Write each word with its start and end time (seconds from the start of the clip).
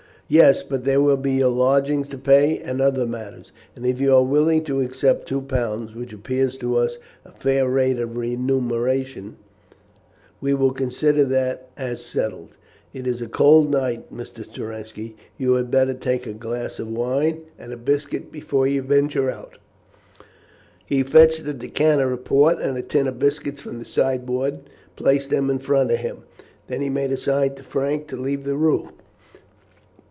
"Yes, 0.33 0.63
but 0.63 0.85
there 0.85 1.01
will 1.01 1.17
be 1.17 1.33
your 1.33 1.49
lodgings 1.51 2.07
to 2.07 2.17
pay, 2.17 2.57
and 2.59 2.79
other 2.79 3.05
matters; 3.05 3.51
and 3.75 3.85
if 3.85 3.99
you 3.99 4.15
are 4.15 4.23
willing 4.23 4.63
to 4.63 4.79
accept 4.79 5.27
two 5.27 5.41
pounds, 5.41 5.93
which 5.93 6.13
appears 6.13 6.55
to 6.59 6.77
us 6.77 6.97
a 7.25 7.31
fair 7.33 7.67
rate 7.69 7.99
of 7.99 8.15
remuneration, 8.15 9.35
we 10.39 10.53
will 10.53 10.71
consider 10.71 11.25
that 11.25 11.67
as 11.75 12.01
settled. 12.05 12.55
It 12.93 13.07
is 13.07 13.21
a 13.21 13.27
cold 13.27 13.69
night, 13.71 14.09
Mr. 14.15 14.45
Strelinski. 14.45 15.15
You 15.37 15.55
had 15.55 15.69
better 15.69 15.93
take 15.93 16.25
a 16.25 16.31
glass 16.31 16.79
of 16.79 16.87
wine 16.89 17.41
and 17.59 17.73
a 17.73 17.75
biscuit 17.77 18.31
before 18.31 18.65
you 18.65 18.81
venture 18.83 19.29
out." 19.29 19.57
He 20.85 21.03
fetched 21.03 21.45
a 21.45 21.53
decanter 21.53 22.09
of 22.13 22.23
port 22.23 22.57
and 22.61 22.77
a 22.77 22.81
tin 22.81 23.05
of 23.07 23.19
biscuits 23.19 23.59
from 23.61 23.79
the 23.79 23.85
sideboard, 23.85 24.53
and 24.53 24.69
placed 24.95 25.29
them 25.29 25.49
in 25.49 25.59
front 25.59 25.91
of 25.91 25.97
him; 25.97 26.19
then 26.67 26.79
he 26.81 26.89
made 26.89 27.11
a 27.11 27.17
sign 27.17 27.53
to 27.55 27.63
Frank 27.63 28.07
to 28.07 28.15
leave 28.15 28.45
the 28.45 28.55
room. 28.55 28.91